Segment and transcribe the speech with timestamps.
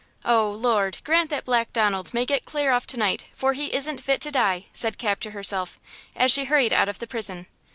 [0.25, 4.01] Oh, Lord grant that Black Donald may get clear off to night, for he isn't
[4.01, 5.79] fit to die!" said Cap to herself,
[6.15, 7.45] as she hurried out of the prison.